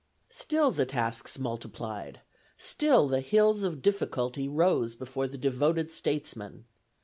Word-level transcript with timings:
Still 0.31 0.71
the 0.71 0.87
tasks 0.87 1.37
multiplied; 1.37 2.21
still 2.57 3.07
the 3.07 3.21
Hills 3.21 3.61
of 3.61 3.83
Difficulty 3.83 4.47
rose 4.47 4.95
before 4.95 5.27
the 5.27 5.37
devoted 5.37 5.91
statesman. 5.91 6.65